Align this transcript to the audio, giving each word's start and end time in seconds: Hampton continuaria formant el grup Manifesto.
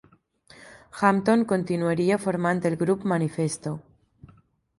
Hampton 1.01 1.43
continuaria 1.51 2.17
formant 2.25 2.63
el 2.71 2.79
grup 2.85 3.07
Manifesto. 3.13 3.77